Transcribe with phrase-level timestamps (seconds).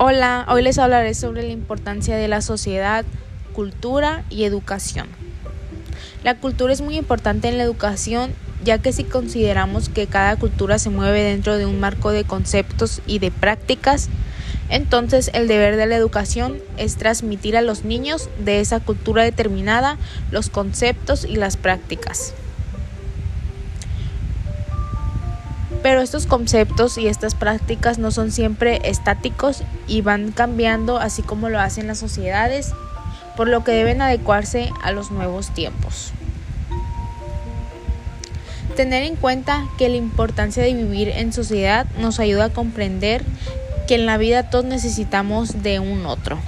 [0.00, 3.04] Hola, hoy les hablaré sobre la importancia de la sociedad,
[3.52, 5.08] cultura y educación.
[6.22, 8.32] La cultura es muy importante en la educación
[8.62, 13.02] ya que si consideramos que cada cultura se mueve dentro de un marco de conceptos
[13.08, 14.08] y de prácticas,
[14.68, 19.98] entonces el deber de la educación es transmitir a los niños de esa cultura determinada
[20.30, 22.34] los conceptos y las prácticas.
[25.82, 31.48] Pero estos conceptos y estas prácticas no son siempre estáticos y van cambiando así como
[31.48, 32.72] lo hacen las sociedades,
[33.36, 36.12] por lo que deben adecuarse a los nuevos tiempos.
[38.74, 43.24] Tener en cuenta que la importancia de vivir en sociedad nos ayuda a comprender
[43.86, 46.38] que en la vida todos necesitamos de un otro.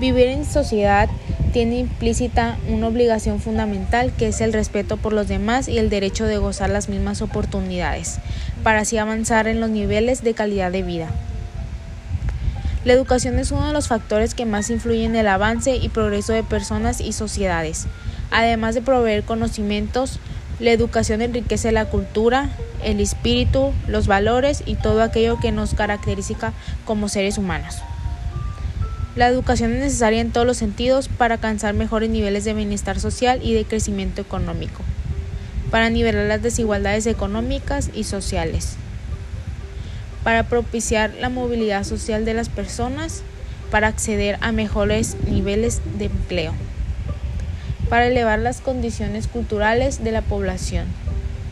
[0.00, 1.08] Vivir en sociedad
[1.48, 6.24] tiene implícita una obligación fundamental que es el respeto por los demás y el derecho
[6.24, 8.18] de gozar las mismas oportunidades,
[8.62, 11.08] para así avanzar en los niveles de calidad de vida.
[12.84, 16.32] La educación es uno de los factores que más influyen en el avance y progreso
[16.32, 17.86] de personas y sociedades.
[18.30, 20.20] Además de proveer conocimientos,
[20.60, 22.50] la educación enriquece la cultura,
[22.82, 26.52] el espíritu, los valores y todo aquello que nos caracteriza
[26.84, 27.82] como seres humanos.
[29.18, 33.40] La educación es necesaria en todos los sentidos para alcanzar mejores niveles de bienestar social
[33.42, 34.84] y de crecimiento económico,
[35.72, 38.76] para nivelar las desigualdades económicas y sociales,
[40.22, 43.24] para propiciar la movilidad social de las personas,
[43.72, 46.52] para acceder a mejores niveles de empleo,
[47.88, 50.86] para elevar las condiciones culturales de la población,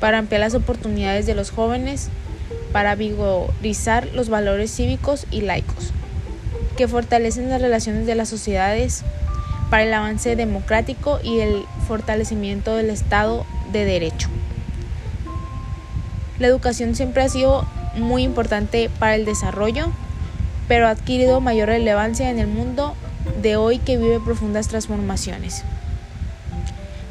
[0.00, 2.08] para ampliar las oportunidades de los jóvenes,
[2.72, 5.92] para vigorizar los valores cívicos y laicos
[6.80, 9.02] que fortalecen las relaciones de las sociedades
[9.68, 14.30] para el avance democrático y el fortalecimiento del Estado de Derecho.
[16.38, 19.92] La educación siempre ha sido muy importante para el desarrollo,
[20.68, 22.94] pero ha adquirido mayor relevancia en el mundo
[23.42, 25.64] de hoy que vive profundas transformaciones,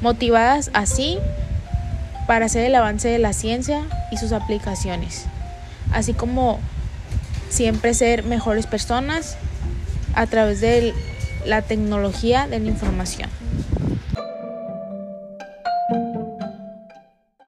[0.00, 1.18] motivadas así
[2.26, 5.26] para hacer el avance de la ciencia y sus aplicaciones,
[5.92, 6.58] así como
[7.50, 9.36] siempre ser mejores personas
[10.14, 10.94] a través de
[11.44, 13.30] la tecnología de la información.